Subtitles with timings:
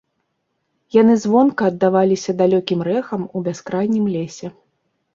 [1.01, 4.57] Яны звонка аддаваліся далёкім рэхам у бяскрайнім лесе.